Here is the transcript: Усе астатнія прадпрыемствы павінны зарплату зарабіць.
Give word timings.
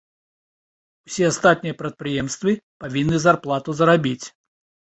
Усе 1.11 1.23
астатнія 1.33 1.77
прадпрыемствы 1.81 2.57
павінны 2.85 3.23
зарплату 3.29 3.69
зарабіць. 3.83 4.27